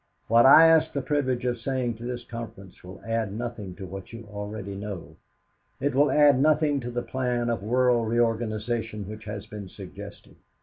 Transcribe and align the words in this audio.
What 0.27 0.47
I 0.47 0.65
ask 0.67 0.93
the 0.93 1.03
privilege 1.03 1.45
of 1.45 1.59
saying 1.59 1.93
to 1.97 2.03
this 2.03 2.23
conference 2.23 2.83
will 2.83 3.03
add 3.05 3.31
nothing 3.31 3.75
to 3.75 3.85
what 3.85 4.11
you 4.11 4.27
already 4.31 4.75
know, 4.75 5.15
it 5.79 5.93
will 5.93 6.09
add 6.09 6.39
nothing 6.39 6.79
to 6.79 6.89
the 6.89 7.03
plan 7.03 7.51
of 7.51 7.61
world 7.61 8.09
reorganization 8.09 9.07
which 9.07 9.25
has 9.25 9.45
been 9.45 9.69
suggested. 9.69 10.37